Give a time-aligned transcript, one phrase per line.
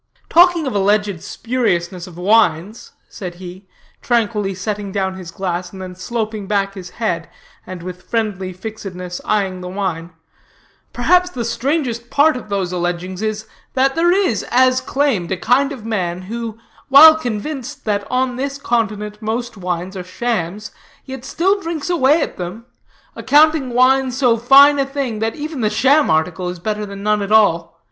[0.29, 3.67] "Talking of alleged spuriousness of wines," said he,
[4.01, 7.29] tranquilly setting down his glass, and then sloping back his head
[7.67, 10.09] and with friendly fixedness eying the wine,
[10.91, 13.45] "perhaps the strangest part of those allegings is,
[13.75, 16.57] that there is, as claimed, a kind of man who,
[16.89, 20.71] while convinced that on this continent most wines are shams,
[21.05, 22.65] yet still drinks away at them;
[23.15, 27.21] accounting wine so fine a thing, that even the sham article is better than none
[27.21, 27.79] at all.